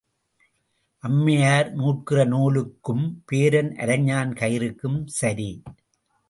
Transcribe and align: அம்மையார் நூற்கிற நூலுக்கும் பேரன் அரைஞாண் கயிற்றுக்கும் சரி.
அம்மையார் 1.03 1.69
நூற்கிற 1.73 2.25
நூலுக்கும் 2.25 3.05
பேரன் 3.25 3.71
அரைஞாண் 3.75 4.33
கயிற்றுக்கும் 4.33 4.99
சரி. 5.05 5.63